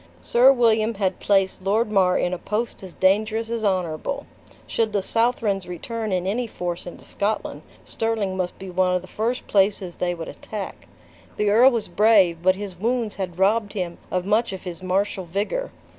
[0.19, 4.25] Sir William had placed Lord Mar in a post as dangerous as honorable.
[4.65, 9.07] Should the Southrons return in any force into Scotland, Stirling must be one of the
[9.07, 10.87] first places they would attack.
[11.37, 15.25] The earl was brave, but his wounds had robbed him of much of his martial
[15.25, 15.71] vigor.